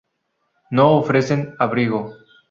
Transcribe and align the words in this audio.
No 0.71 0.85
ofrecen 1.01 1.43
abrigo. 1.59 2.01